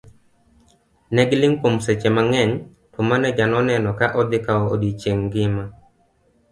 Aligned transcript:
Ne 1.13 1.21
giling' 1.29 1.59
kuom 1.61 1.75
seche 1.85 2.09
mangeny, 2.15 2.51
to 2.91 2.99
maneja 3.09 3.45
no 3.51 3.59
neno 3.69 3.89
ka 3.99 4.07
odhi 4.21 4.37
kawo 4.45 4.63
odiochieng' 4.73 5.23
ngima. 5.25 5.63